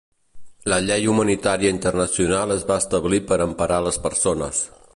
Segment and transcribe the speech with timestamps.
[0.71, 4.63] La llei humanitària internacional es va establir per emparar les persones.